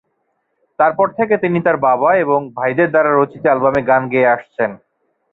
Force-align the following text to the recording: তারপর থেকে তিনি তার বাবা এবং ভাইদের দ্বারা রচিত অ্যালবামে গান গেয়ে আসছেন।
তারপর 0.79 1.07
থেকে 1.17 1.35
তিনি 1.37 1.59
তার 1.65 1.77
বাবা 1.87 2.09
এবং 2.23 2.39
ভাইদের 2.57 2.89
দ্বারা 2.93 3.11
রচিত 3.11 3.43
অ্যালবামে 3.47 3.81
গান 3.89 4.03
গেয়ে 4.13 4.31
আসছেন। 4.35 4.71